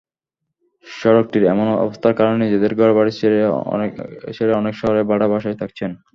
সড়কটির 0.85 1.43
এমন 1.53 1.67
অবস্থার 1.77 2.17
কারণে 2.19 2.37
নিজেদের 2.43 2.71
ঘরবাড়ি 2.79 3.11
ছেড়ে 3.19 3.39
অনেকে 4.55 4.77
শহরে 4.79 5.01
ভাড়া 5.09 5.27
বাসায় 5.31 5.57
থাকছেন। 5.61 5.91